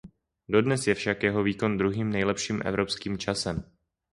Dodnes 0.49 0.87
je 0.87 0.95
však 0.95 1.23
jeho 1.23 1.43
výkon 1.43 1.77
druhým 1.77 2.09
nejlepším 2.09 2.61
evropským 2.65 3.17
časem. 3.17 3.63